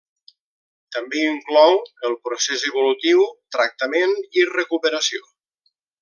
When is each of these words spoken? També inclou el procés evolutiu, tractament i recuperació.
També 0.95 1.19
inclou 1.33 1.75
el 2.09 2.15
procés 2.29 2.63
evolutiu, 2.71 3.21
tractament 3.57 4.15
i 4.41 4.47
recuperació. 4.55 5.29